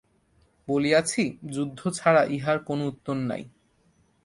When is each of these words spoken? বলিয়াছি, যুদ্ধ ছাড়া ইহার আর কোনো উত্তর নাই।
বলিয়াছি, 0.67 1.23
যুদ্ধ 1.53 1.79
ছাড়া 1.89 2.21
ইহার 2.25 2.57
আর 2.57 2.65
কোনো 2.65 2.83
উত্তর 2.87 3.15
নাই। 3.29 3.43